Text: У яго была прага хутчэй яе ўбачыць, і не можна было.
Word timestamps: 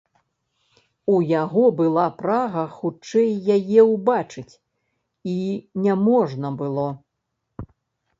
У 1.15 1.17
яго 1.31 1.65
была 1.81 2.05
прага 2.21 2.63
хутчэй 2.77 3.29
яе 3.57 3.81
ўбачыць, 3.91 4.53
і 5.35 5.37
не 5.85 5.93
можна 6.07 6.47
было. 6.63 6.87